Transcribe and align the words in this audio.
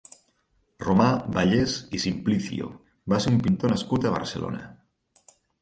Romà 0.85 1.09
Vallès 1.35 1.75
i 1.99 2.01
Simplicio 2.07 2.71
va 3.15 3.23
ser 3.27 3.35
un 3.35 3.39
pintor 3.47 3.75
nascut 3.77 4.09
a 4.11 4.15
Barcelona. 4.19 4.67